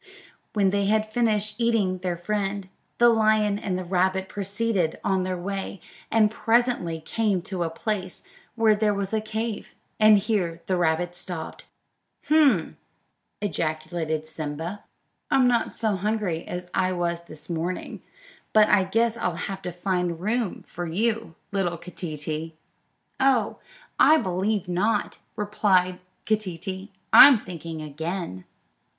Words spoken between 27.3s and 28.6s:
thinking again."